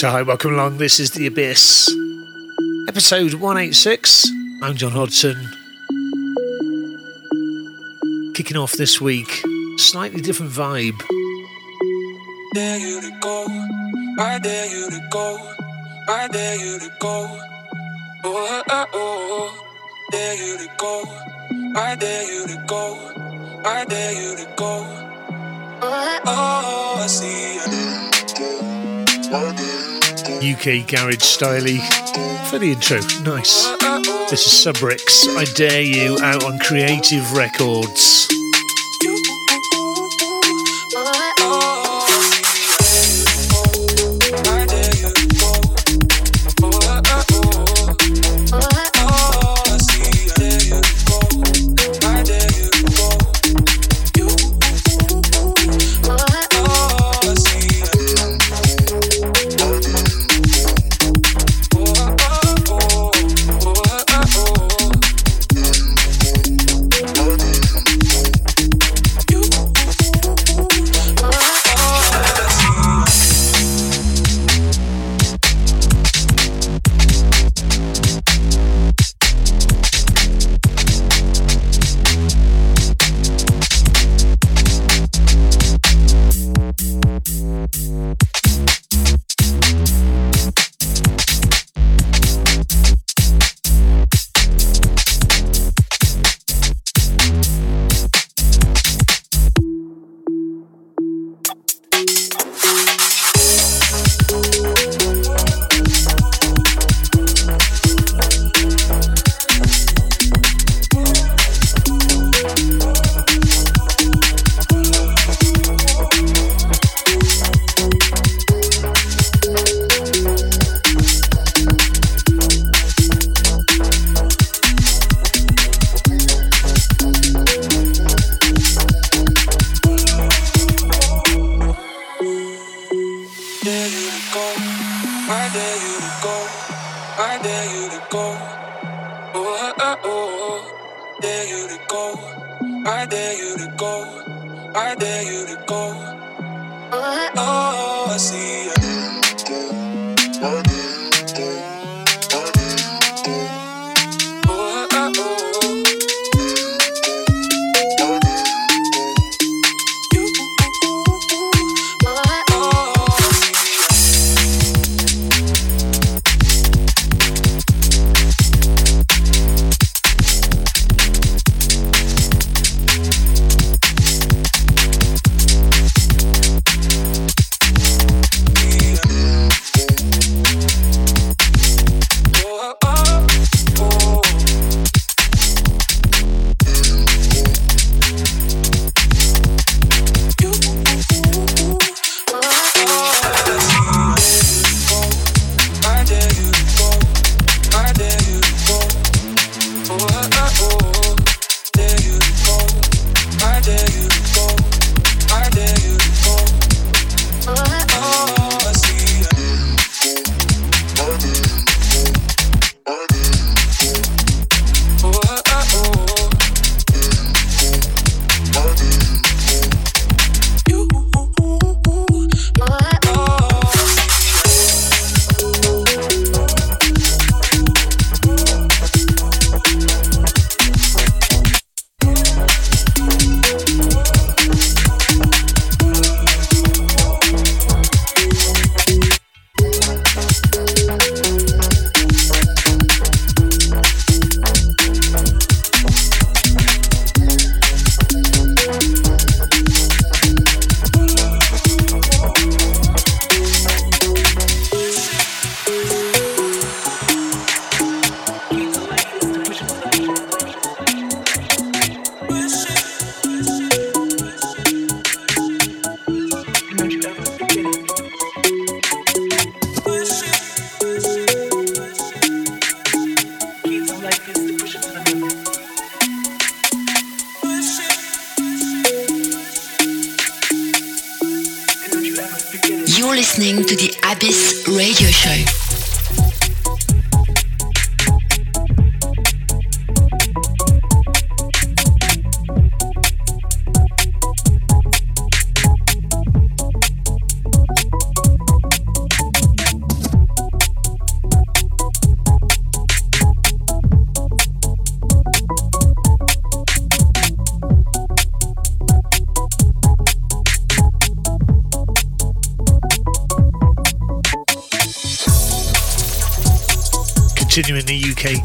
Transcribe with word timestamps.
So, 0.00 0.08
hi, 0.08 0.22
welcome 0.22 0.54
along. 0.54 0.78
This 0.78 0.98
is 0.98 1.10
The 1.10 1.26
Abyss, 1.26 1.94
episode 2.88 3.34
186. 3.34 4.30
I'm 4.62 4.74
John 4.74 4.92
Hodgson. 4.92 5.36
Kicking 8.32 8.56
off 8.56 8.72
this 8.72 8.98
week, 8.98 9.42
slightly 9.76 10.22
different 10.22 10.52
vibe. 10.52 10.98
Dare 12.54 12.78
you 12.78 13.02
to 13.02 13.18
go, 13.20 13.44
I 14.18 14.38
dare 14.38 14.74
you 14.74 14.88
to 14.88 15.06
go, 15.10 15.36
I 16.08 16.28
dare 16.28 16.56
you 16.56 16.78
to 16.78 16.90
go. 16.98 17.38
Oh, 18.24 18.62
oh, 18.70 18.86
oh, 18.94 19.66
dare 20.12 20.34
you 20.34 20.56
to 20.66 20.68
go, 20.78 21.04
I 21.78 21.94
dare 21.96 22.32
you 22.32 22.46
to 22.46 22.64
go, 22.66 22.96
I 23.66 23.84
dare 23.84 24.12
you 24.14 24.34
to 24.46 24.50
go. 24.56 24.82
Oh, 25.82 26.20
oh 26.24 27.00
I 27.02 27.06
see 27.06 27.56
you. 27.56 28.69
UK 29.32 30.84
garage 30.88 31.22
styley 31.22 31.78
for 32.48 32.58
the 32.58 32.72
intro. 32.72 32.98
Nice. 33.22 33.68
This 34.28 34.44
is 34.44 34.52
Subrix. 34.52 35.28
I 35.36 35.44
dare 35.54 35.82
you 35.82 36.18
out 36.20 36.42
on 36.42 36.58
Creative 36.58 37.32
Records. 37.32 38.39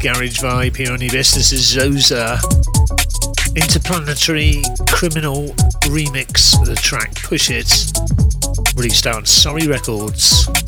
Garage 0.06 0.38
vibe 0.38 0.76
here 0.76 0.92
on 0.92 1.02
Abyss. 1.02 1.34
This 1.34 1.50
is 1.50 1.74
Zoza. 1.74 2.38
Interplanetary 3.56 4.62
Criminal 4.88 5.48
remix 5.90 6.64
the 6.64 6.76
track 6.76 7.12
Push 7.24 7.50
It, 7.50 7.90
released 8.76 9.08
on 9.08 9.26
Sorry 9.26 9.66
Records. 9.66 10.65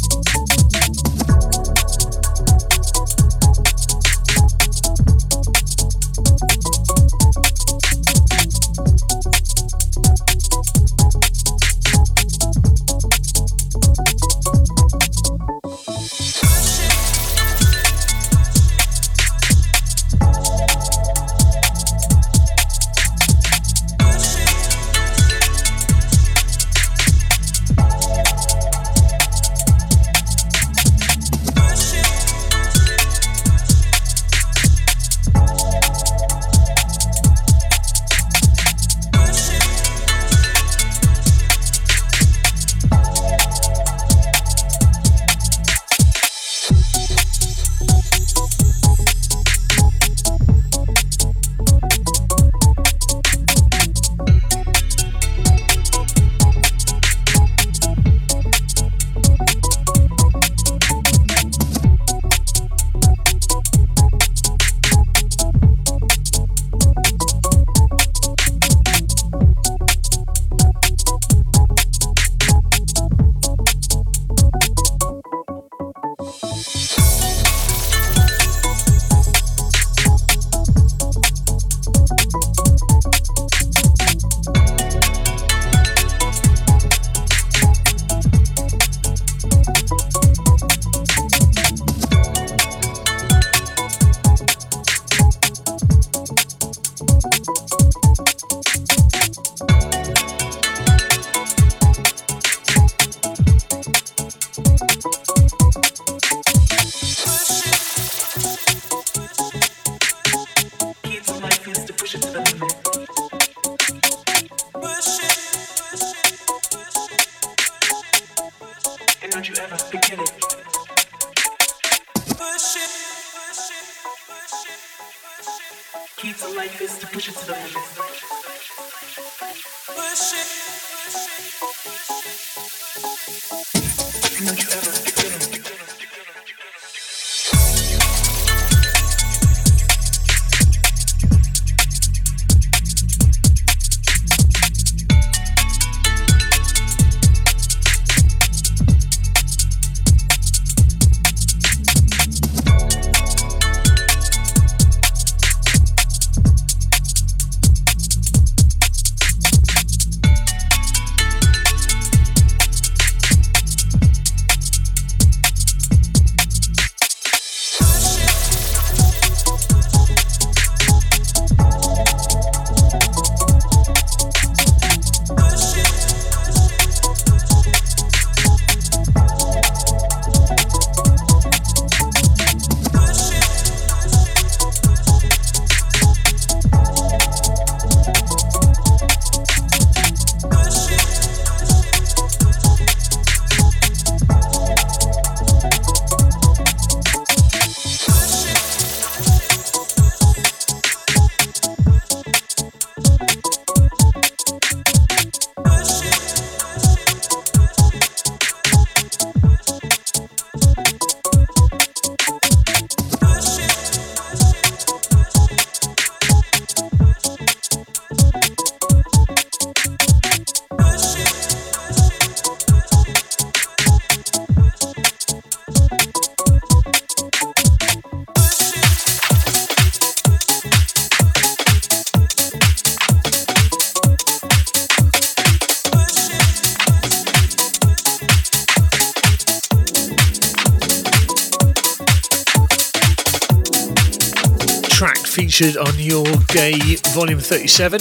featured 245.59 245.77
on 245.77 245.99
Your 245.99 246.25
Gay 246.49 246.79
Volume 247.15 247.41
37, 247.41 248.01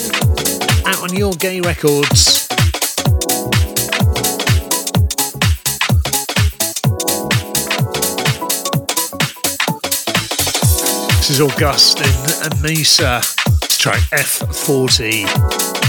out 0.85 1.01
on 1.01 1.15
Your 1.15 1.33
Gay 1.33 1.59
Records. 1.59 2.47
This 11.17 11.29
is 11.31 11.41
Augustine 11.41 12.05
and 12.43 12.61
Mesa, 12.61 13.21
track 13.79 14.01
F40. 14.11 15.86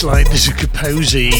Driving 0.00 0.24
the 0.24 0.30
bass 0.30 0.30
line 0.30 0.34
is 0.34 0.48
a 0.48 0.52
Kaposi. 0.52 1.30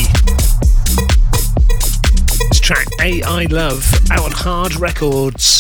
This 2.49 2.61
track 2.61 2.87
AI 3.01 3.45
Love 3.51 3.89
out 4.11 4.21
on 4.21 4.33
Hard 4.33 4.77
Records. 4.77 5.58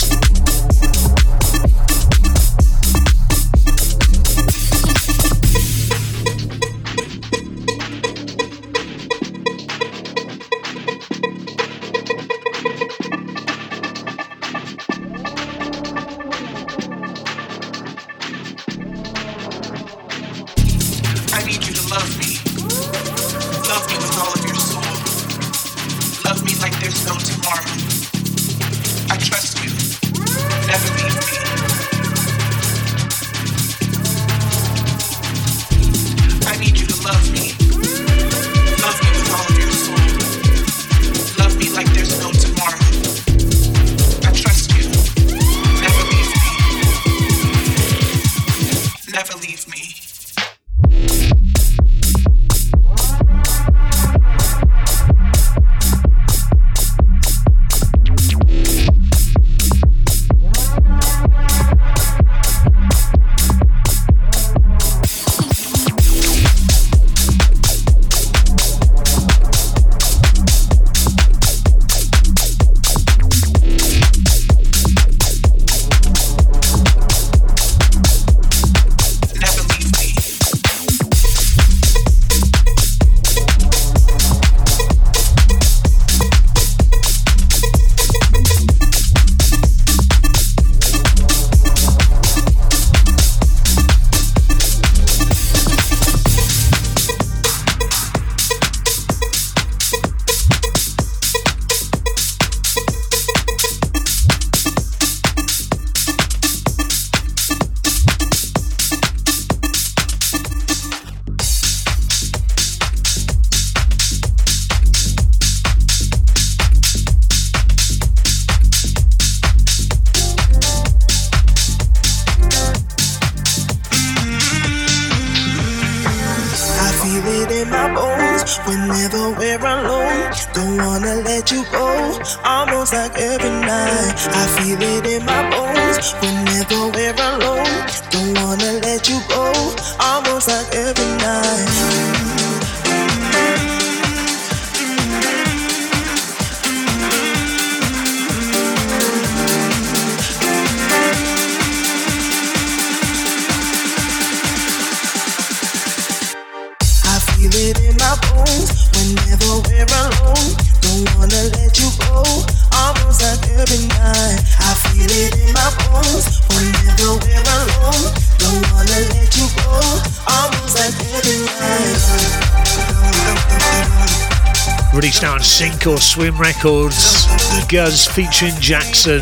Swim 176.19 176.37
Records, 176.37 177.29
Guz 177.69 178.09
featuring 178.09 178.53
Jackson, 178.59 179.21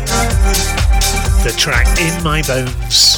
the 1.43 1.53
track 1.55 1.85
In 2.01 2.23
My 2.23 2.41
Bones. 2.41 3.16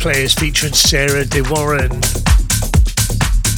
Players 0.00 0.32
featuring 0.32 0.72
Sarah 0.72 1.26
De 1.26 1.42
Warren. 1.42 1.90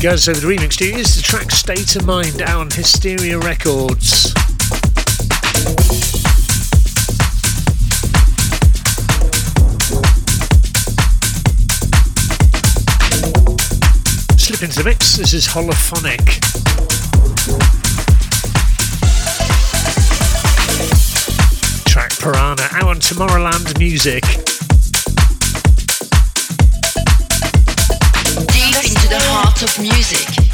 Guys, 0.03 0.25
so 0.25 0.33
the 0.33 0.45
remix 0.45 0.77
to 0.79 0.85
is 0.85 1.15
the 1.15 1.23
track 1.23 1.53
State 1.53 1.95
of 1.95 2.05
Mind 2.05 2.43
out 2.43 2.59
on 2.59 2.69
Hysteria 2.69 3.39
Records. 3.39 4.33
Slip 14.37 14.65
into 14.65 14.83
the 14.83 14.85
mix, 14.85 15.19
this 15.19 15.35
is 15.35 15.47
Holophonic. 15.47 16.41
Track 21.87 22.19
Piranha 22.19 22.69
out 22.73 22.89
on 22.89 22.97
Tomorrowland 22.97 23.79
Music. 23.79 24.42
Of 29.63 29.79
music. 29.79 30.52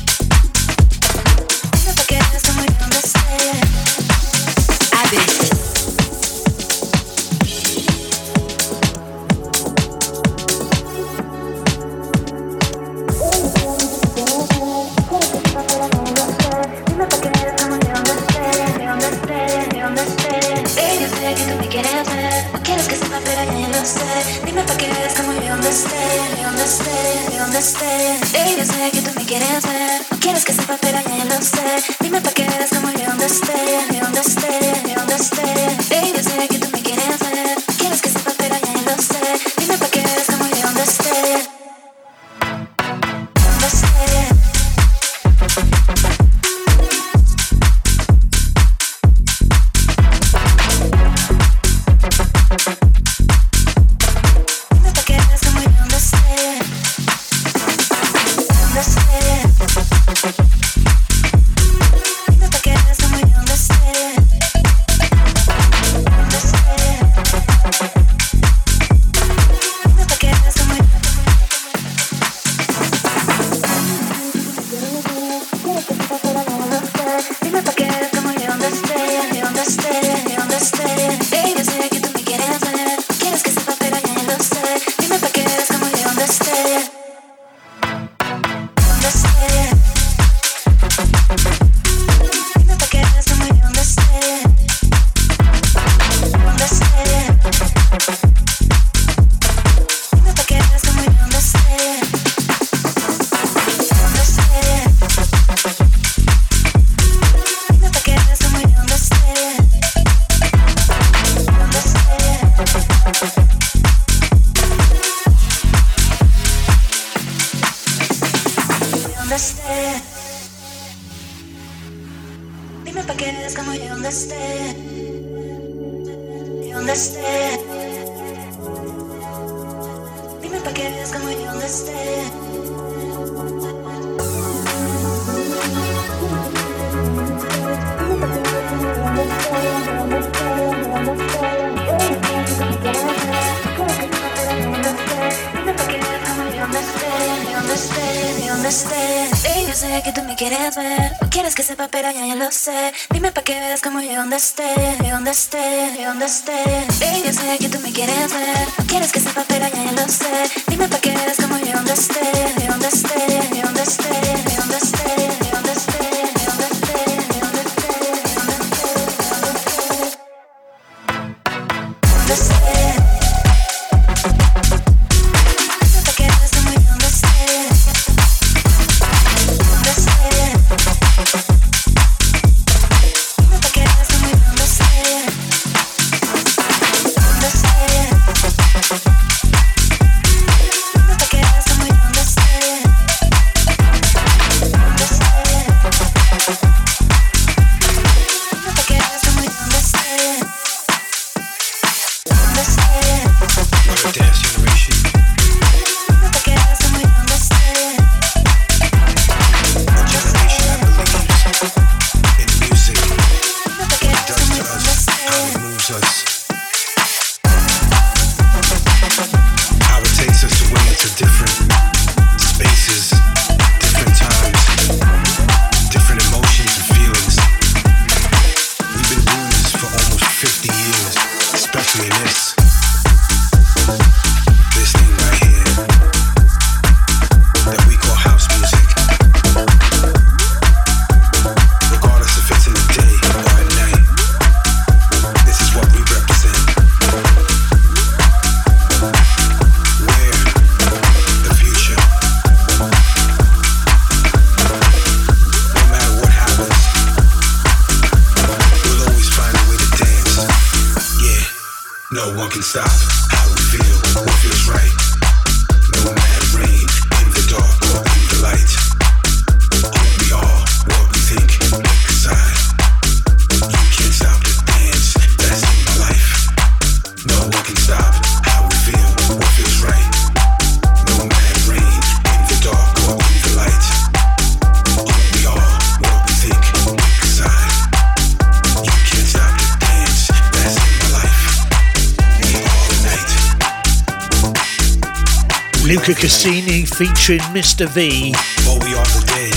Luca 296.09 296.23
Cassini 296.23 296.87
featuring 296.87 297.45
Mr. 297.53 297.87
V. 297.87 298.33
What 298.65 298.83
we 298.83 298.97
are 298.97 299.05
today, 299.05 299.53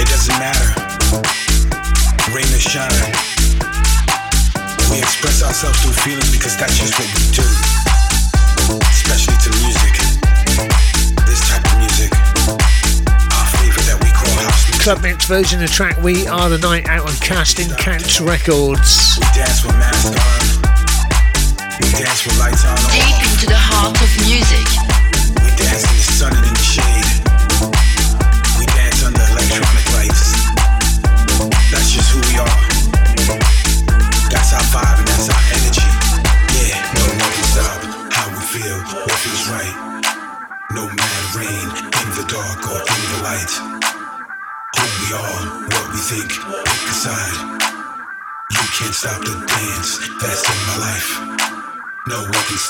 it 0.00 0.08
doesn't 0.08 0.38
matter. 0.40 0.64
Rain 2.32 2.48
or 2.48 2.56
shine. 2.56 2.88
We 4.88 4.96
express 4.96 5.44
ourselves 5.44 5.76
through 5.84 5.92
feelings 5.92 6.32
because 6.32 6.56
that's 6.56 6.72
just 6.72 6.96
what 6.96 7.04
we 7.12 7.20
do. 7.36 7.44
Especially 8.88 9.36
to 9.44 9.50
music. 9.60 9.92
This 11.28 11.44
type 11.52 11.68
of 11.68 11.76
music. 11.76 12.16
Our 13.36 13.46
favorite 13.60 13.84
that 13.92 14.00
we 14.00 14.08
call 14.16 14.32
house 14.40 14.72
music. 14.72 14.80
Club 14.80 15.02
mix 15.02 15.26
version 15.26 15.62
of 15.62 15.68
the 15.68 15.74
track 15.74 16.00
We 16.00 16.26
Are 16.28 16.48
the 16.48 16.56
Night 16.56 16.88
out 16.88 17.04
on 17.04 17.12
Casting 17.20 17.68
Couch 17.76 18.22
Records. 18.22 19.20
We 19.20 19.26
dance 19.36 19.68
with 19.68 19.76
masks 19.76 20.16
on. 20.16 20.64
We 21.76 21.92
dance 21.92 22.24
with 22.24 22.40
lights 22.40 22.64
on. 22.64 22.76
Deep 22.88 23.20
into 23.20 23.44
the 23.52 23.60
heart 23.60 24.00
of 24.00 24.08
music 24.24 24.79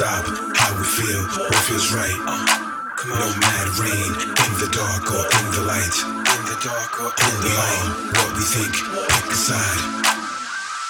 stop 0.00 0.24
how 0.56 0.72
we 0.80 0.84
feel, 0.96 1.20
what 1.44 1.60
feels 1.68 1.92
right. 1.92 2.20
No 3.04 3.28
mad 3.36 3.68
rain, 3.76 4.12
in 4.16 4.52
the 4.56 4.70
dark 4.72 5.04
or 5.12 5.24
in 5.28 5.46
the 5.52 5.60
light. 5.68 5.92
In 6.08 6.42
the 6.48 6.56
dark 6.56 7.04
or 7.04 7.12
in 7.12 7.34
the 7.44 7.52
light. 7.52 7.84
What 8.16 8.32
we 8.32 8.40
think, 8.40 8.72
pick 8.80 9.28
a 9.28 9.36
side. 9.36 9.84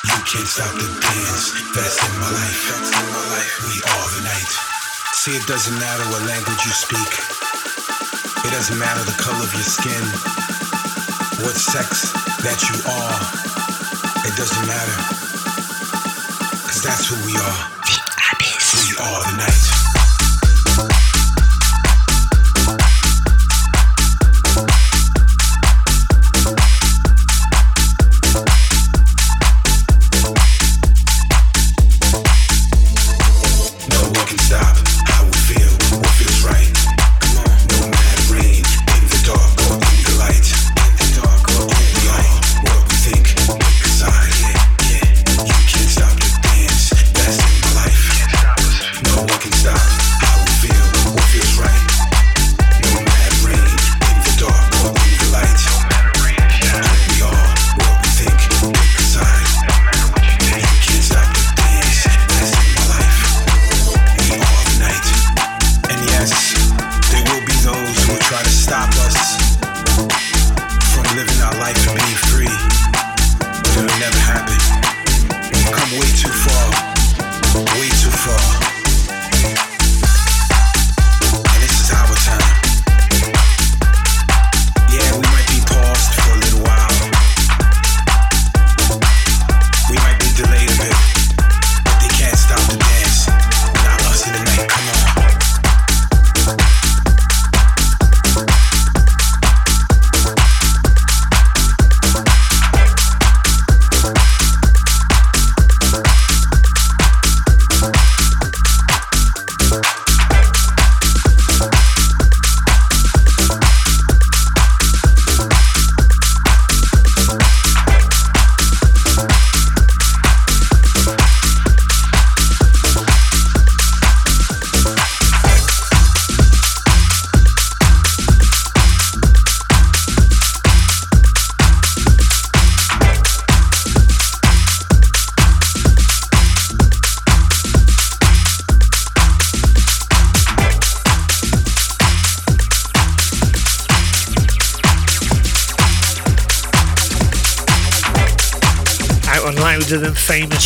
You 0.07 0.14
can't 0.31 0.46
stop 0.46 0.70
the 0.79 0.87
dance. 0.87 1.59
That's 1.75 1.99
in 1.99 2.14
my 2.23 2.31
life. 2.38 2.62
That's 2.70 2.90
in 2.94 3.07
my 3.11 3.25
life. 3.35 3.55
We 3.66 3.83
are 3.83 4.09
the 4.14 4.23
night. 4.31 4.53
See, 5.18 5.35
it 5.35 5.46
doesn't 5.51 5.75
matter 5.75 6.07
what 6.14 6.23
language 6.31 6.62
you 6.62 6.70
speak. 6.70 7.11
It 8.46 8.55
doesn't 8.55 8.79
matter 8.79 9.03
the 9.03 9.18
color 9.18 9.42
of 9.42 9.51
your 9.51 9.66
skin. 9.66 10.05
What 11.42 11.59
sex 11.59 12.14
that 12.46 12.62
you 12.62 12.79
are. 12.87 13.18
It 14.23 14.38
doesn't 14.38 14.66
matter. 14.70 14.99
Cause 16.62 16.79
that's 16.87 17.11
who 17.11 17.18
we 17.27 17.35
are. 17.35 17.79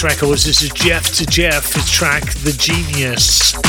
Records. 0.04 0.44
This 0.44 0.62
is 0.62 0.68
Jeff 0.70 1.12
to 1.14 1.24
Jeff, 1.24 1.72
his 1.72 1.90
track 1.90 2.24
The 2.42 2.52
Genius. 2.52 3.63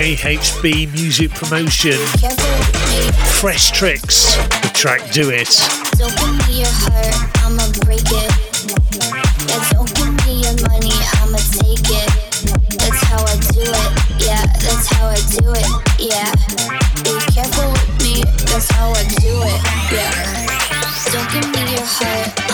JHB 0.00 0.94
Music 0.94 1.30
Promotion. 1.30 1.98
Fresh 3.36 3.72
Tricks, 3.72 4.34
the 4.62 4.70
track 4.72 5.02
Do 5.12 5.28
It. 5.28 5.52
Don't 5.98 6.08
give 6.16 6.48
me 6.48 6.60
your 6.60 6.72
heart, 6.72 7.12
I'ma 7.44 7.68
break 7.84 8.08
it. 8.08 8.32
Yeah, 8.96 9.60
don't 9.76 9.92
give 9.92 10.16
me 10.24 10.40
your 10.40 10.56
money, 10.64 10.96
I'ma 11.20 11.36
take 11.52 11.84
it. 11.84 12.08
That's 12.80 13.02
how 13.12 13.20
I 13.20 13.36
do 13.52 13.60
it, 13.60 14.24
yeah, 14.24 14.46
that's 14.64 14.88
how 14.88 15.06
I 15.06 15.20
do 15.36 15.52
it, 15.52 15.68
yeah. 16.00 16.32
Be 17.04 17.20
careful 17.34 17.70
with 17.70 18.00
me, 18.00 18.24
that's 18.48 18.70
how 18.70 18.88
I 18.92 19.04
do 19.04 19.36
it, 19.52 19.60
yeah. 19.92 20.16
Don't 21.12 21.30
give 21.30 21.52
me 21.52 21.72
your 21.72 21.84
heart. 21.84 22.49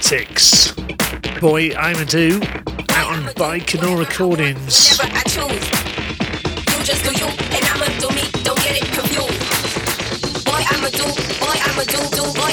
Tactics. 0.00 0.72
Boy, 1.40 1.74
I'm 1.76 1.96
a 1.96 2.04
do. 2.04 2.40
Out 2.90 3.16
on 3.16 3.24
Baikonur 3.34 3.98
Recordings. 3.98 4.96
Boy, 4.96 5.04
I'm 5.04 5.16
a 10.84 10.90
do, 10.90 10.98
do, 10.98 11.32
boy, 11.34 11.58
I'm 11.58 11.78
a 11.78 11.84
do, 11.84 12.14
do, 12.14 12.32
boy, 12.32 12.48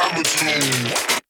I'm 0.00 0.16
a 0.16 1.06
do. 1.06 1.21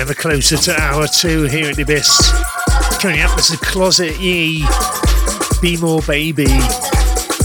Ever 0.00 0.14
closer 0.14 0.56
to 0.56 0.74
hour 0.80 1.06
two 1.06 1.42
here 1.42 1.68
at 1.68 1.76
the 1.76 1.82
Abyss. 1.82 2.32
Coming 3.02 3.20
up, 3.20 3.36
this 3.36 3.50
is 3.50 3.60
Closet 3.60 4.18
Ye, 4.18 4.66
Be 5.60 5.76
More 5.76 6.00
Baby, 6.00 6.46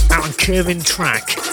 out 0.09 0.23
on 0.23 0.31
Curving 0.33 0.79
Track. 0.79 1.44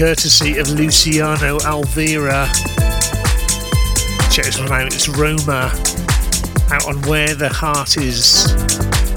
Courtesy 0.00 0.56
of 0.56 0.66
Luciano 0.70 1.58
Alvira. 1.60 2.48
Check 4.32 4.46
this 4.46 4.58
one 4.58 4.72
out, 4.72 4.86
it's 4.86 5.10
Roma 5.10 5.70
out 6.72 6.86
on 6.86 7.02
Where 7.02 7.34
the 7.34 7.50
Heart 7.50 7.98
Is. 7.98 9.09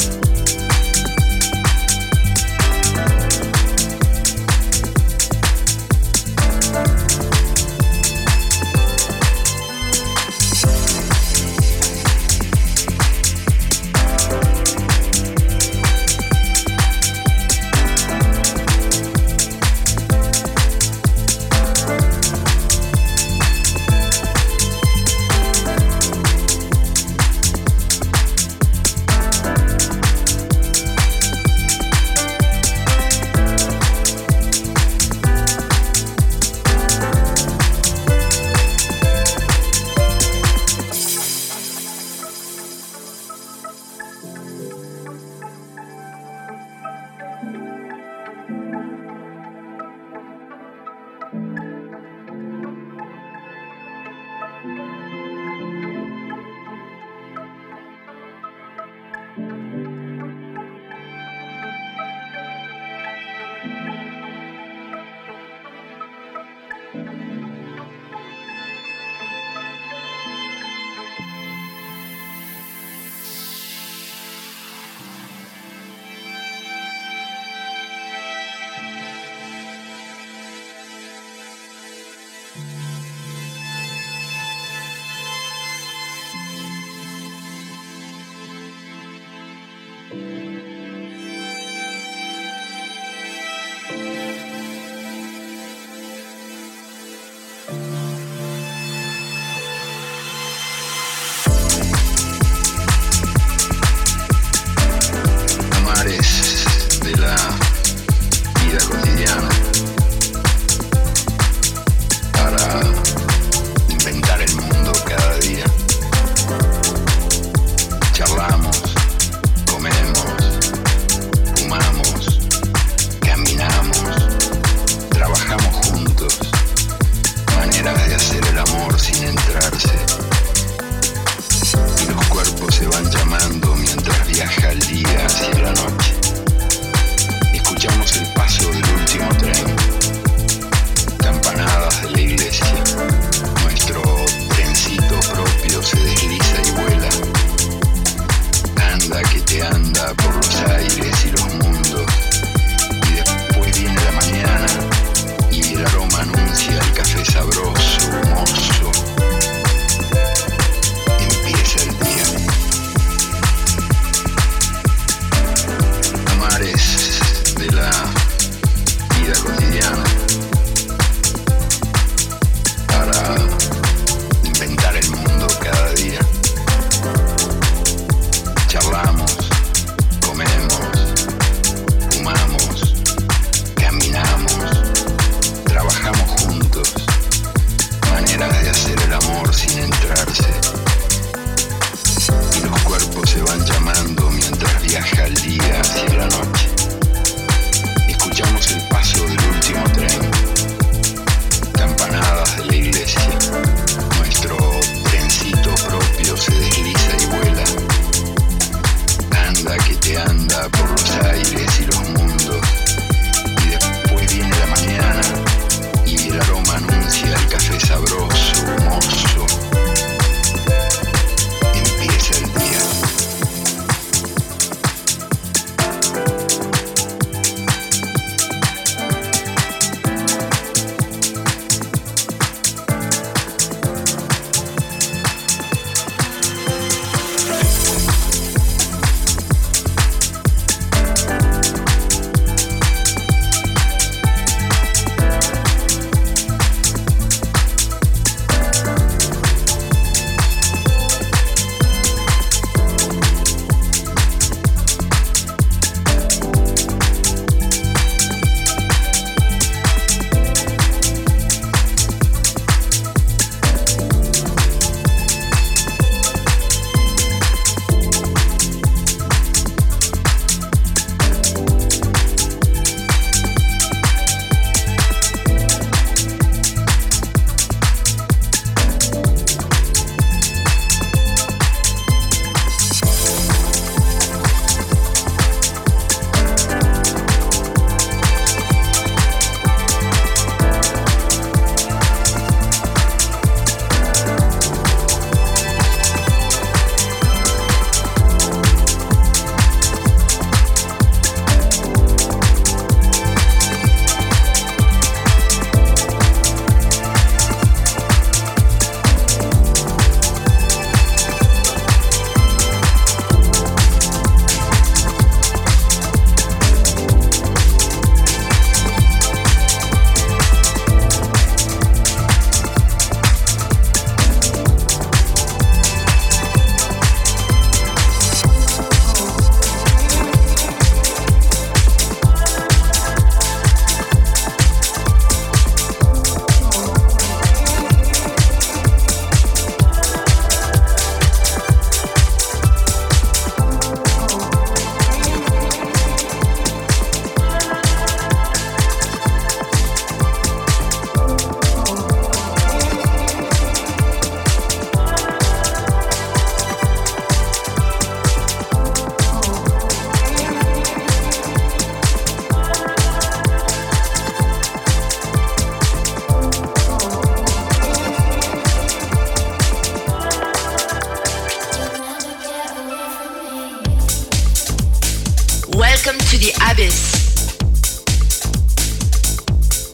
Welcome 375.76 376.20
to 376.20 376.38
the 376.38 376.52
Abyss. 376.70 377.58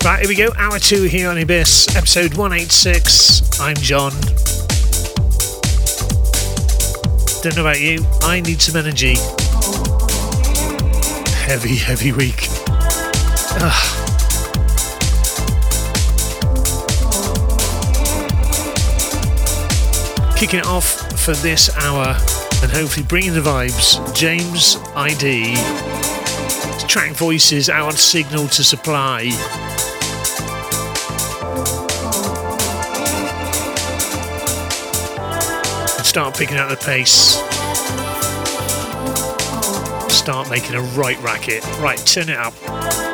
Right, 0.04 0.20
here 0.20 0.28
we 0.28 0.36
go. 0.36 0.50
Hour 0.58 0.78
two 0.78 1.04
here 1.04 1.30
on 1.30 1.38
Abyss, 1.38 1.96
episode 1.96 2.34
186. 2.34 3.62
I'm 3.62 3.78
John. 3.78 4.12
Don't 7.42 7.56
know 7.56 7.62
about 7.62 7.80
you, 7.80 8.06
I 8.24 8.42
need 8.42 8.62
some 8.62 8.76
energy. 8.76 9.16
Heavy, 11.46 11.78
heavy 11.78 12.12
week. 12.12 12.50
Ugh. 13.62 13.96
Kicking 20.36 20.60
it 20.60 20.66
off 20.66 21.18
for 21.18 21.34
this 21.36 21.74
hour 21.78 22.18
and 22.62 22.72
hopefully 22.72 23.06
bringing 23.06 23.34
the 23.34 23.42
vibes, 23.42 24.00
James 24.16 24.78
ID. 24.96 25.56
Track 26.88 27.12
voices 27.12 27.70
out 27.70 27.94
Signal 27.94 28.48
to 28.48 28.64
Supply. 28.64 29.30
start 36.10 36.36
picking 36.36 36.58
up 36.58 36.68
the 36.70 36.76
pace. 36.76 37.36
Start 40.12 40.50
making 40.50 40.76
a 40.76 40.82
right 40.98 41.22
racket. 41.22 41.64
Right, 41.80 42.00
turn 42.00 42.30
it 42.30 42.38
up. 42.38 43.09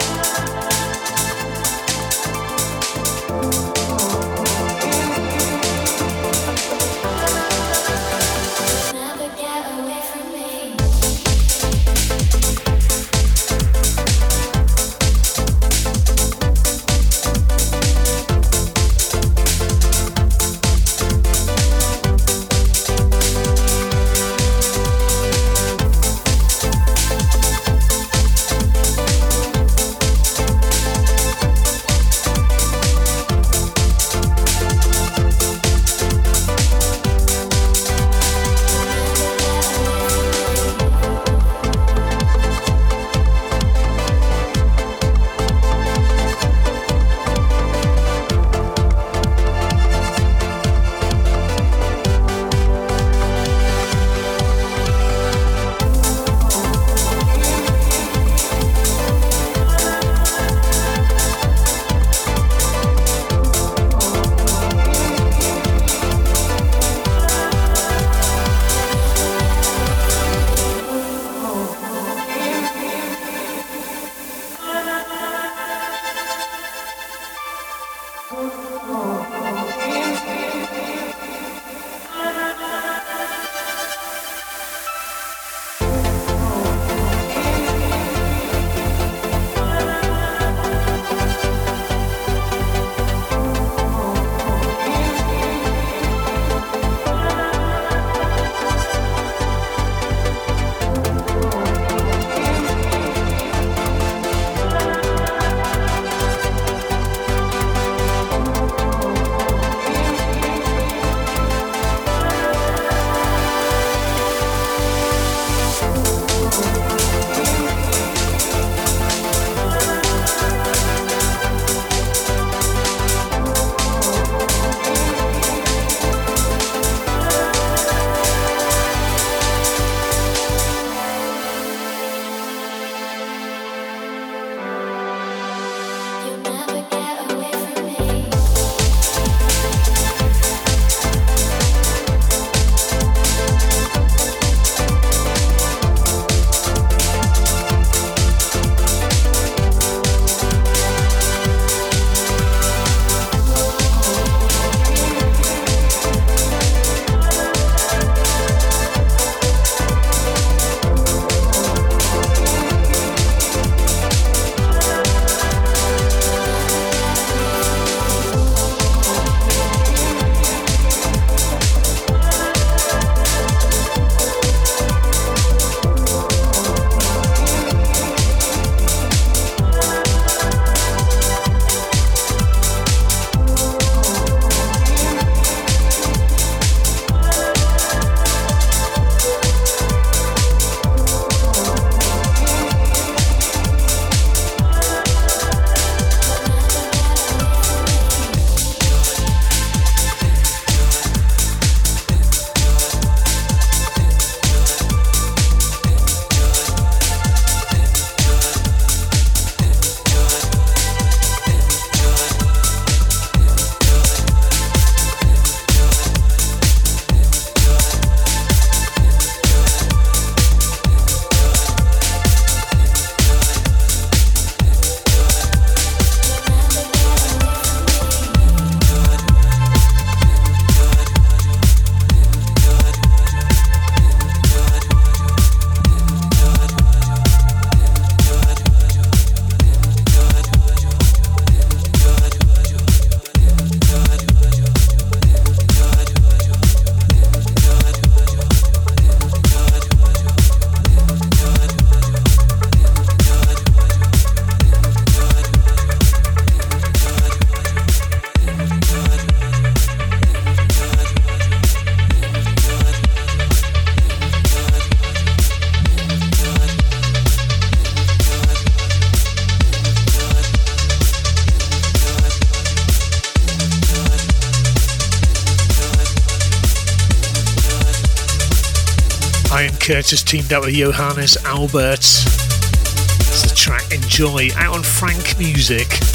Curtis 279.85 280.23
teamed 280.23 280.51
up 280.51 280.65
with 280.65 280.73
Johannes 280.73 281.37
Albert. 281.45 281.99
It's 281.99 283.43
the 283.43 283.53
track 283.55 283.91
Enjoy 283.91 284.49
out 284.55 284.77
on 284.77 284.81
Frank 284.81 285.37
Music. 285.37 286.14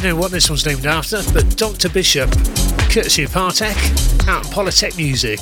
To 0.00 0.08
know 0.08 0.16
what 0.16 0.30
this 0.30 0.48
one's 0.48 0.64
named 0.64 0.86
after, 0.86 1.22
but 1.32 1.56
Dr. 1.56 1.88
Bishop, 1.88 2.30
courtesy 2.90 3.24
of 3.24 3.30
Partech, 3.30 4.28
out 4.28 4.44
Polytech 4.46 4.96
Music. 4.96 5.40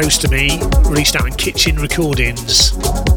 Close 0.00 0.18
to 0.18 0.28
Me, 0.28 0.60
released 0.84 1.16
out 1.16 1.26
in 1.26 1.32
Kitchen 1.32 1.74
Recordings. 1.74 3.07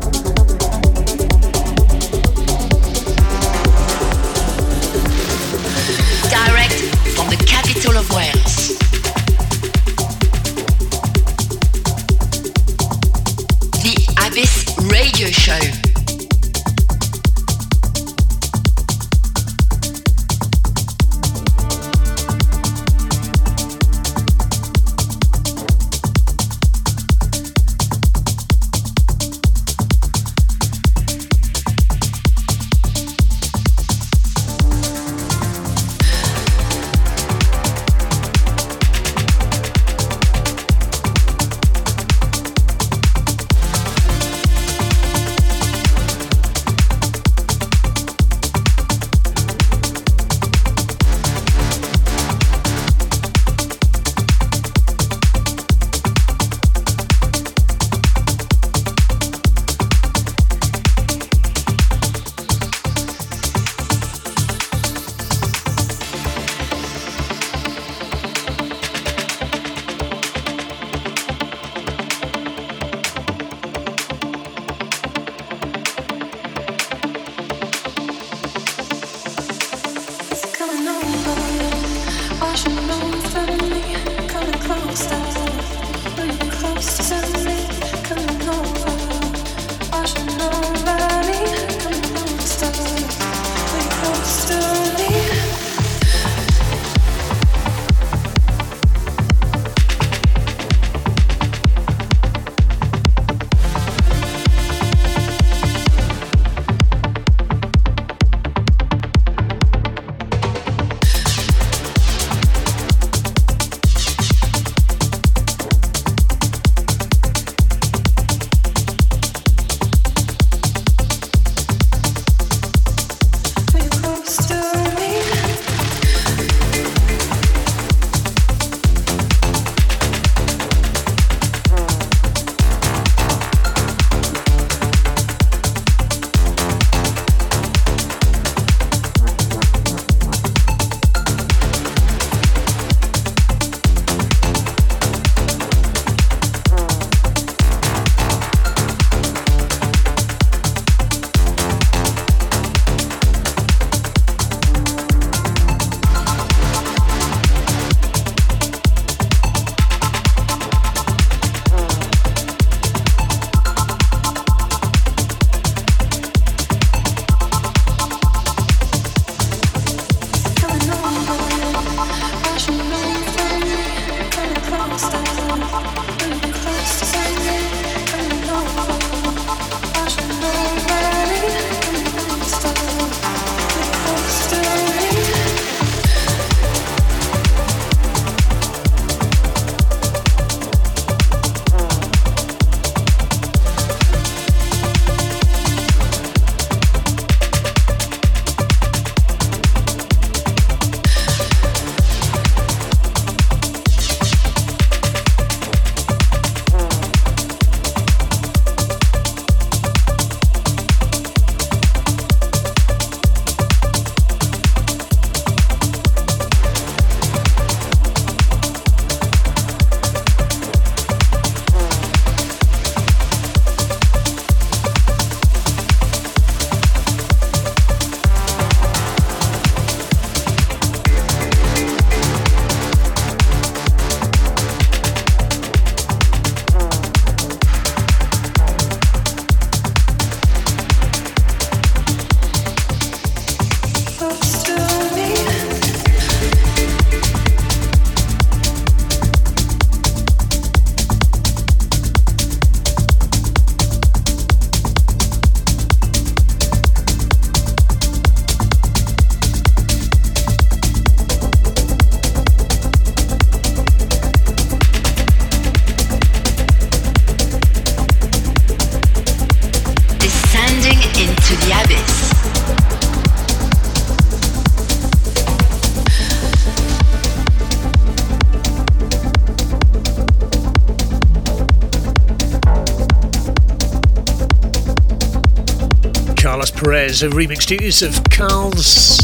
Perez, 287.12 287.24
a 287.24 287.30
remixed 287.30 287.82
use 287.82 288.02
of 288.02 288.24
Carl's 288.30 289.18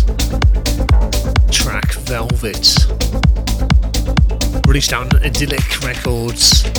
track 1.49 1.93
Velvet. 1.93 2.75
released 4.67 4.91
on 4.91 5.07
Idyllic 5.23 5.81
Records. 5.85 6.76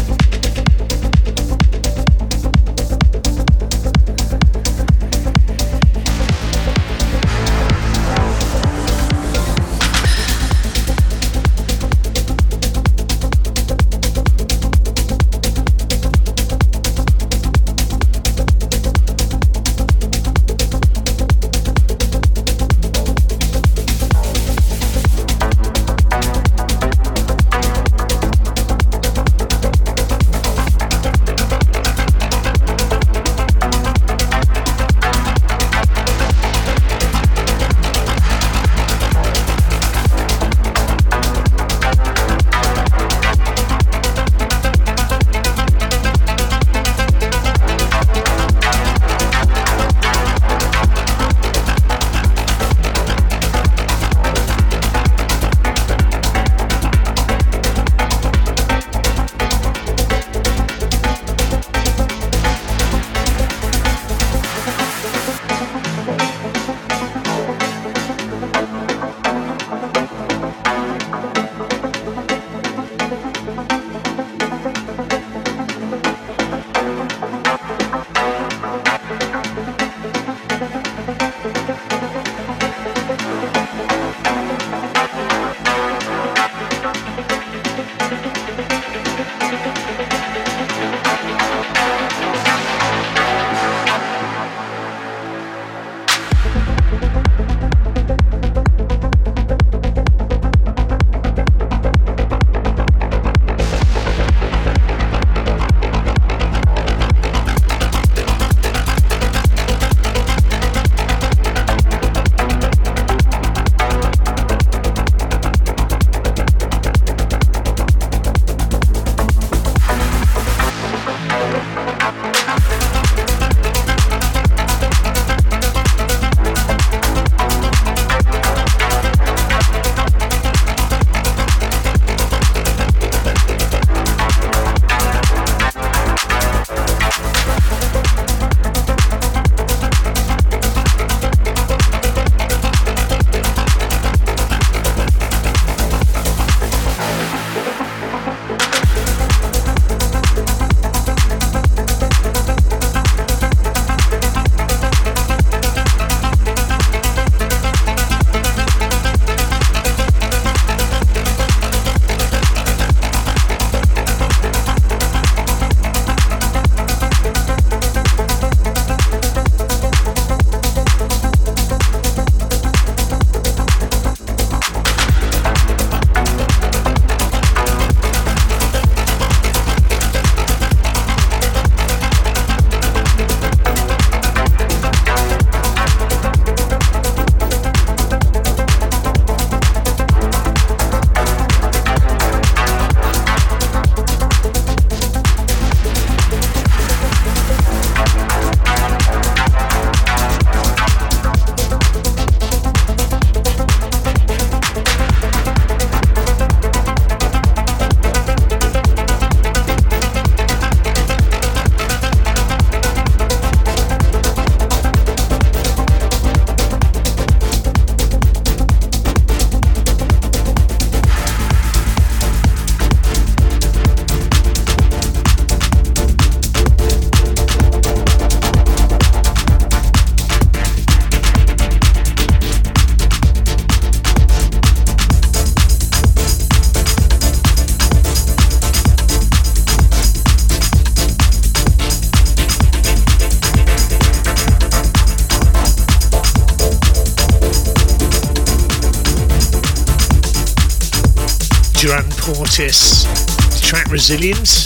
Portis, 252.59 253.63
track 253.63 253.89
Resilience. 253.89 254.65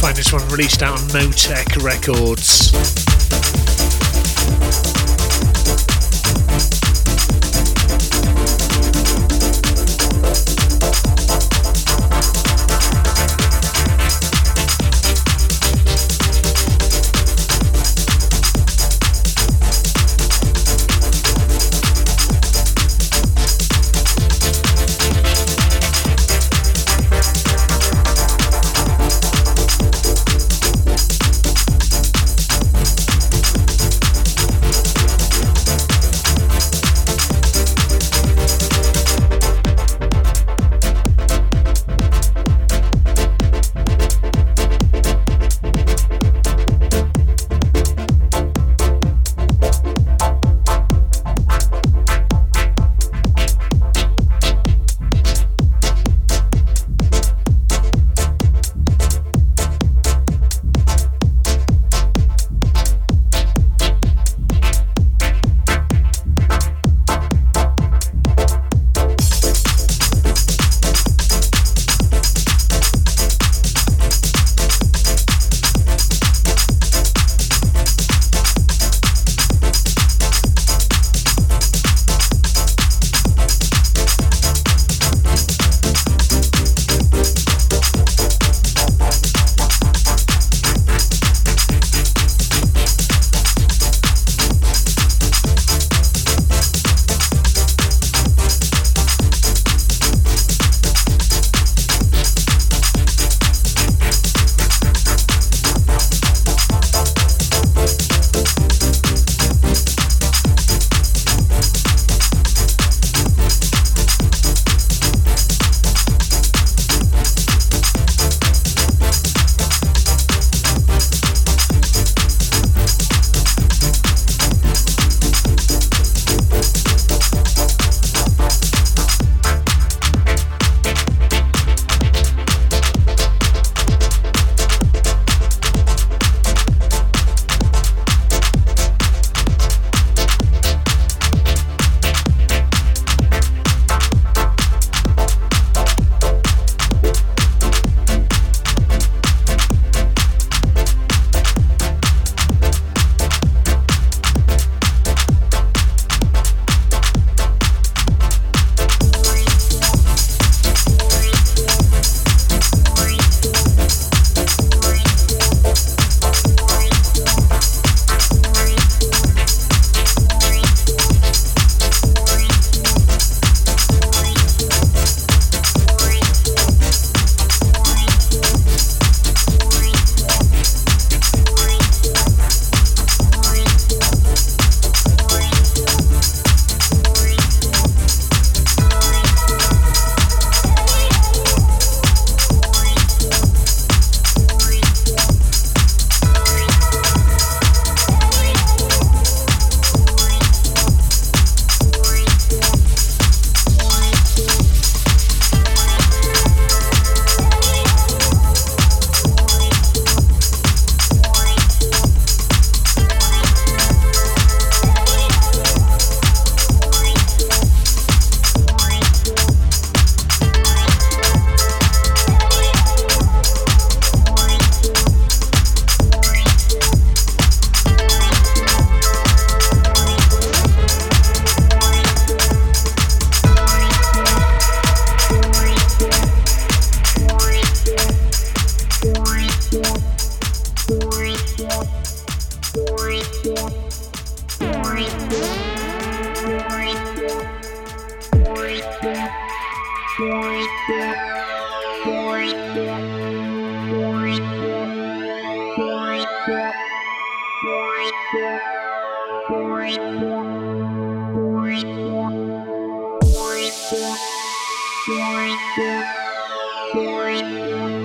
Find 0.00 0.16
this 0.16 0.32
one 0.32 0.48
released 0.48 0.82
out 0.82 0.98
on 0.98 1.08
Motec 1.08 1.82
Records. 1.84 3.03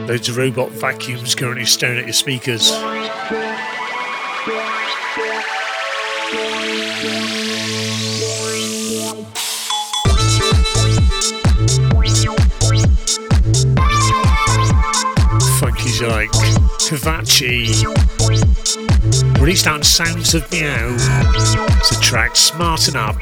Loads 0.09 0.27
of 0.27 0.37
robot 0.37 0.71
vacuums 0.71 1.35
currently 1.35 1.65
staring 1.65 1.99
at 1.99 2.05
your 2.05 2.13
speakers. 2.13 2.71
Funky's 15.59 16.01
like 16.01 16.31
Kavachi. 16.89 17.85
Released 19.39 19.67
on 19.67 19.83
Sounds 19.83 20.33
of 20.33 20.51
Meow. 20.51 20.95
It's 21.77 21.91
a 21.91 22.01
track 22.01 22.35
Smarten 22.35 22.95
Up. 22.95 23.17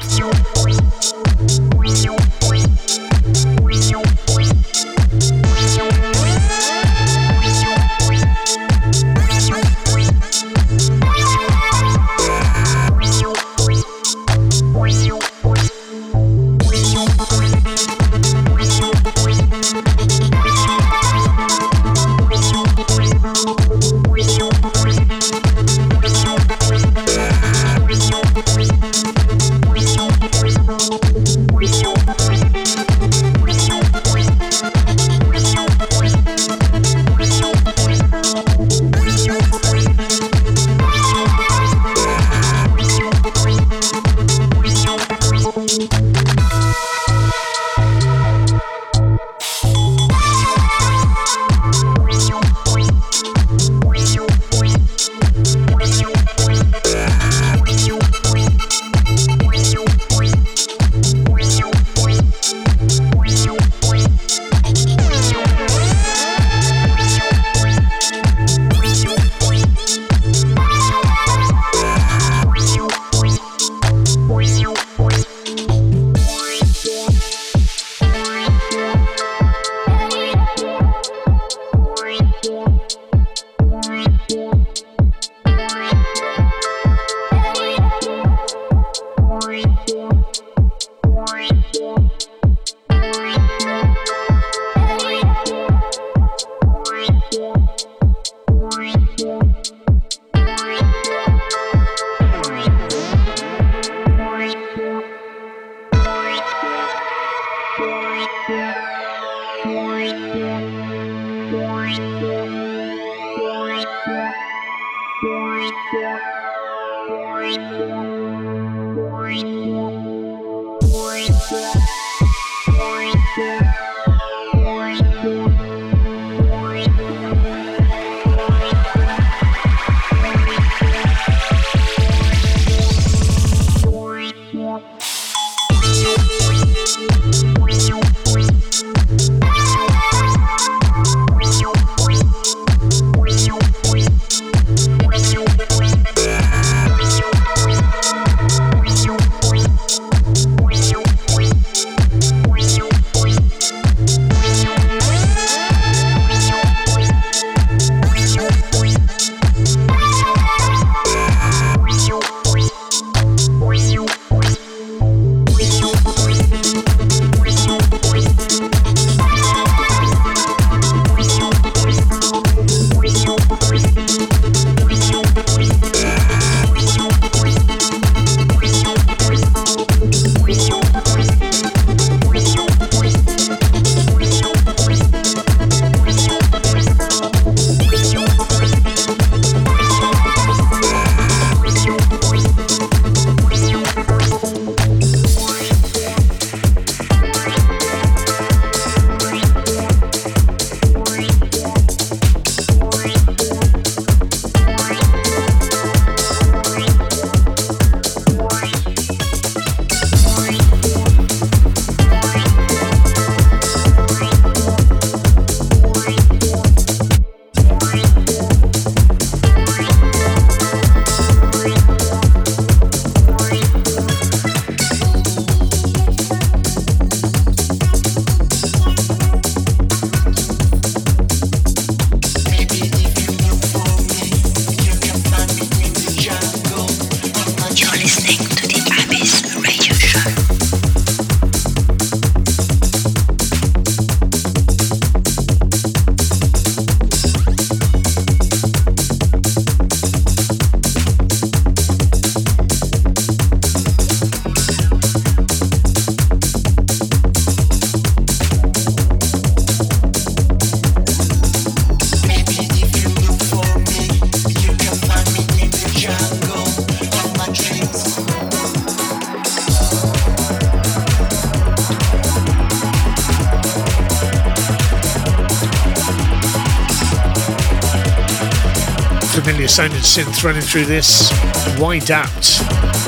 Synth 280.07 280.41
running 280.43 280.61
through 280.61 280.85
this. 280.85 281.29
Why 281.77 281.99
doubt? 281.99 282.47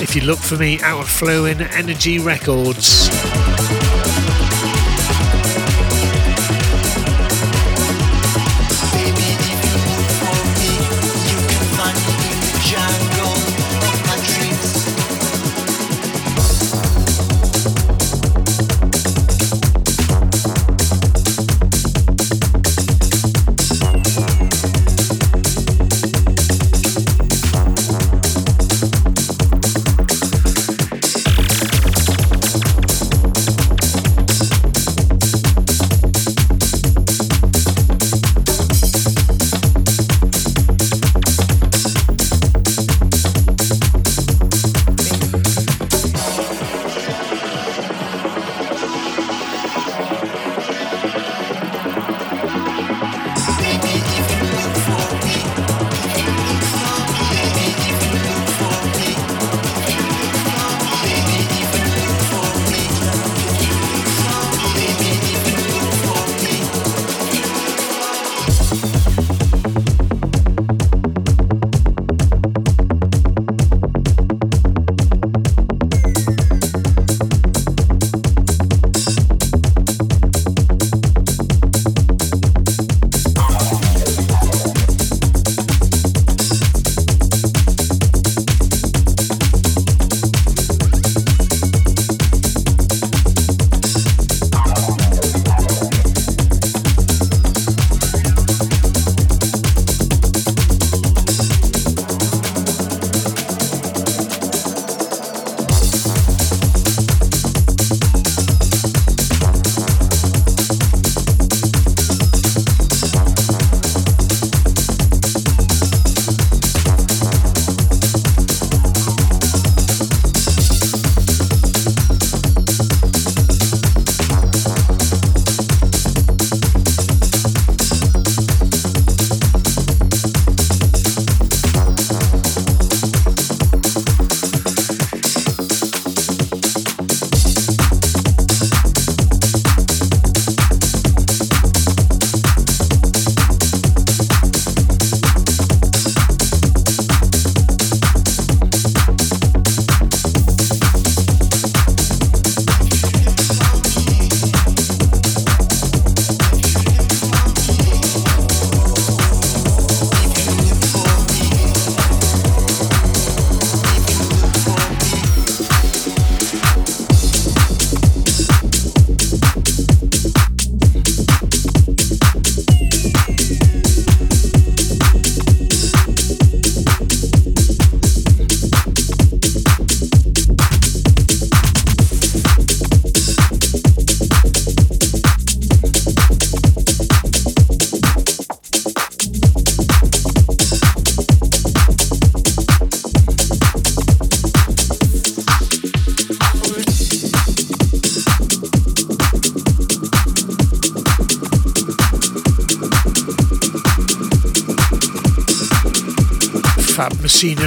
If 0.01 0.15
you 0.15 0.21
look 0.23 0.37
for 0.37 0.57
me 0.57 0.81
out 0.81 0.99
of 0.99 1.09
flowing 1.09 1.61
energy 1.61 2.19
records. 2.19 3.08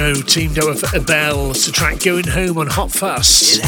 Casino 0.03 0.21
teamed 0.27 0.59
up 0.59 0.65
with 0.65 0.93
Abel 0.93 1.53
to 1.53 1.71
track 1.71 2.01
Going 2.03 2.27
Home 2.27 2.57
on 2.57 2.67
Hot 2.67 2.91
Fuss. 2.91 3.59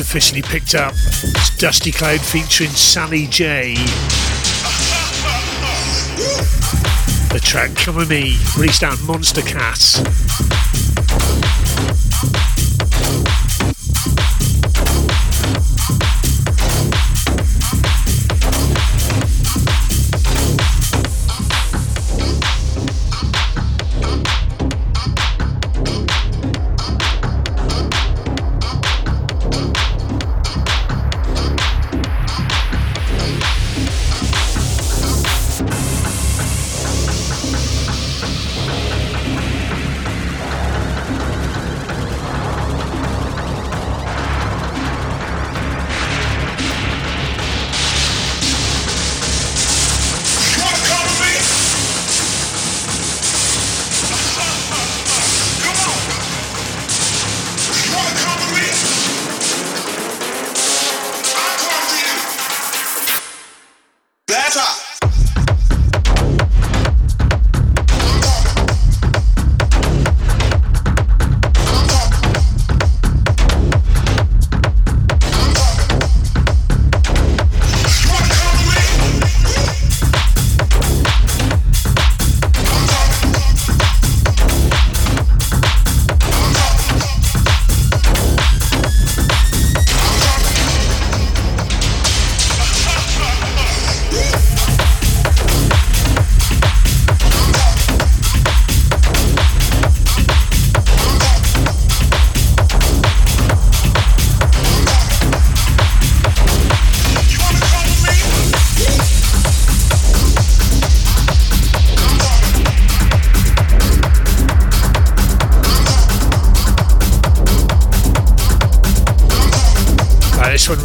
Officially 0.00 0.42
picked 0.42 0.74
up. 0.74 0.92
It's 0.94 1.56
Dusty 1.56 1.90
Cloud 1.90 2.20
featuring 2.20 2.70
Sally 2.70 3.26
J. 3.26 3.74
The 7.32 7.40
track 7.42 7.74
Come 7.74 7.96
With 7.96 8.10
Me, 8.10 8.36
released 8.56 8.82
out 8.82 8.98
Monstercat. 8.98 10.27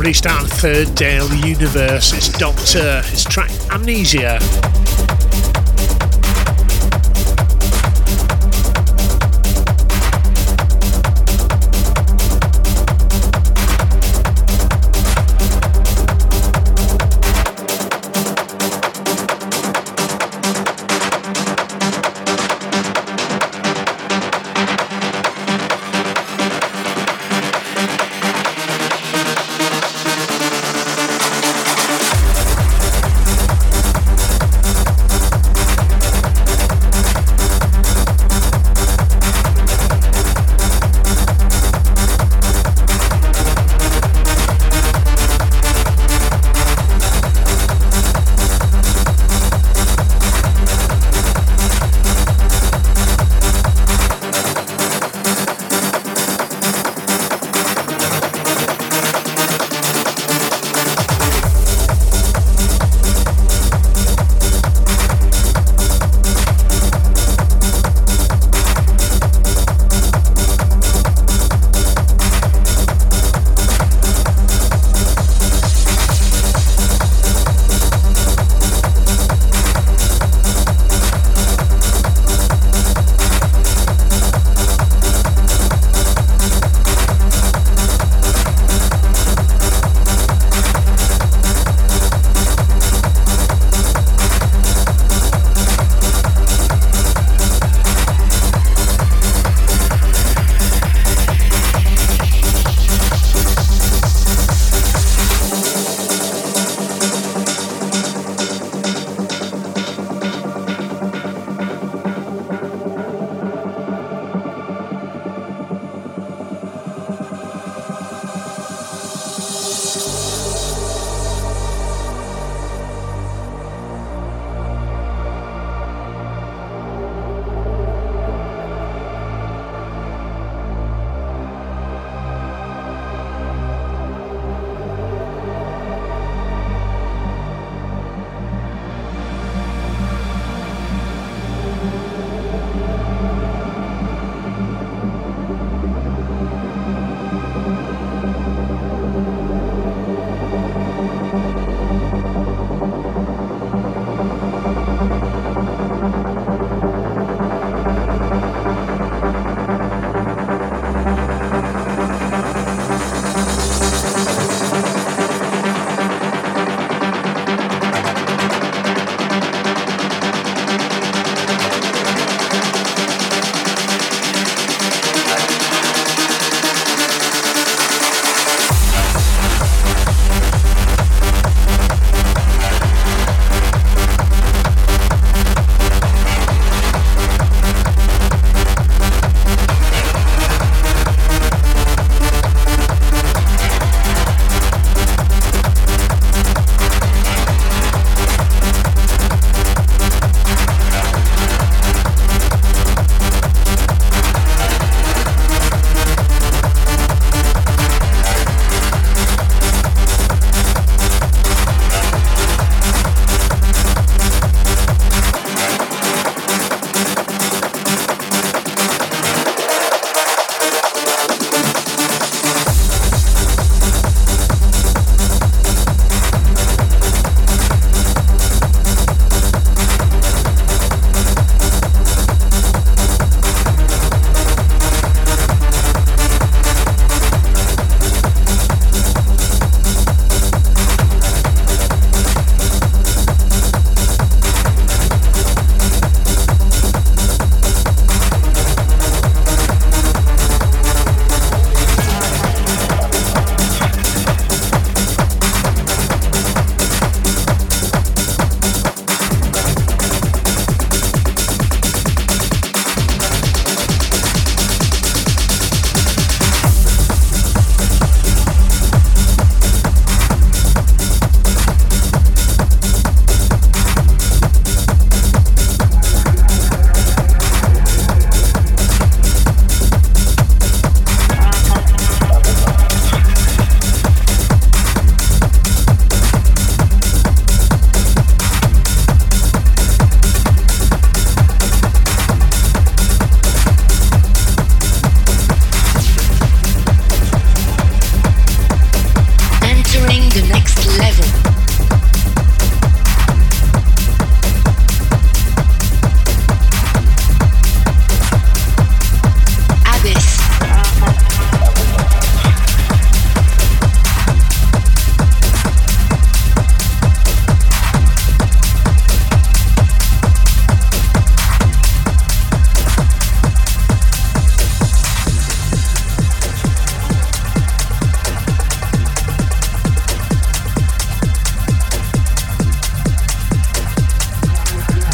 Released 0.04 0.26
out 0.26 0.42
on 0.42 0.48
Third 0.50 0.96
Dale 0.96 1.34
Universe. 1.34 2.12
It's 2.12 2.28
Doctor, 2.28 3.02
his 3.04 3.24
track 3.24 3.50
Amnesia. 3.72 4.38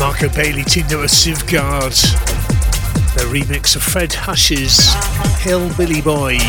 Marco 0.10 0.30
Bailey 0.30 0.64
up 0.92 1.02
with 1.02 1.12
Sivgard. 1.12 1.94
The 3.14 3.26
remix 3.26 3.76
of 3.76 3.84
Fred 3.84 4.12
Hush's 4.12 4.92
Hillbilly 5.44 6.02
Boy 6.02 6.40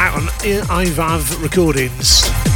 out 0.00 0.14
on 0.14 0.22
IVAV 0.22 1.42
Recordings. 1.42 2.51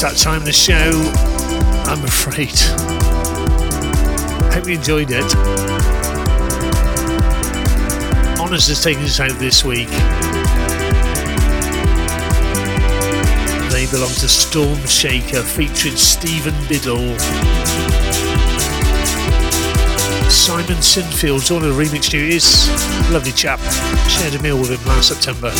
Time 0.00 0.38
of 0.38 0.46
the 0.46 0.52
show, 0.52 0.90
I'm 1.84 2.02
afraid. 2.02 2.58
Hope 4.50 4.66
you 4.66 4.76
enjoyed 4.76 5.08
it. 5.10 5.36
Honours 8.40 8.68
has 8.68 8.82
taken 8.82 9.02
us 9.02 9.20
out 9.20 9.38
this 9.38 9.62
week. 9.62 9.90
They 13.70 13.84
belong 13.90 14.08
to 14.20 14.28
Storm 14.28 14.78
Shaker 14.86 15.42
featuring 15.42 15.96
Stephen 15.96 16.54
Biddle. 16.66 17.18
Simon 20.30 20.80
Sinfield's 20.80 21.50
of 21.50 21.60
the 21.60 21.68
remix 21.68 22.08
duties. 22.08 22.70
Lovely 23.10 23.32
chap. 23.32 23.60
Shared 24.08 24.34
a 24.34 24.42
meal 24.42 24.58
with 24.58 24.70
him 24.70 24.82
last 24.86 25.08
September. 25.08 25.50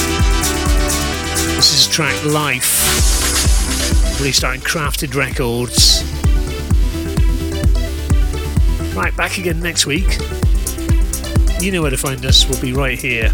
This 1.56 1.74
is 1.74 1.86
track 1.86 2.24
Life 2.24 3.19
released 4.20 4.44
on 4.44 4.58
Crafted 4.58 5.14
Records. 5.14 6.04
Right, 8.94 9.16
back 9.16 9.38
again 9.38 9.60
next 9.60 9.86
week. 9.86 10.18
You 11.58 11.72
know 11.72 11.80
where 11.80 11.90
to 11.90 11.96
find 11.96 12.26
us, 12.26 12.46
we'll 12.46 12.60
be 12.60 12.74
right 12.74 13.00
here. 13.00 13.30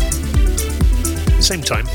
Same 1.40 1.60
time. 1.60 1.86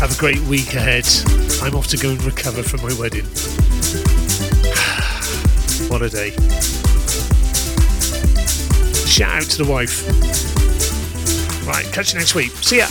Have 0.00 0.12
a 0.12 0.18
great 0.18 0.40
week 0.40 0.74
ahead. 0.74 1.06
I'm 1.62 1.76
off 1.76 1.86
to 1.88 1.96
go 1.96 2.10
and 2.10 2.22
recover 2.24 2.64
from 2.64 2.82
my 2.82 2.92
wedding. 2.98 3.26
what 5.88 6.02
a 6.02 6.08
day. 6.08 6.30
Shout 9.06 9.42
out 9.42 9.50
to 9.50 9.62
the 9.62 9.70
wife. 9.70 10.04
Right, 11.68 11.84
catch 11.92 12.12
you 12.12 12.18
next 12.18 12.34
week. 12.34 12.50
See 12.56 12.78
ya. 12.78 12.88